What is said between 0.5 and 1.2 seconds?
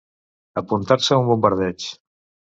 Apuntar-se a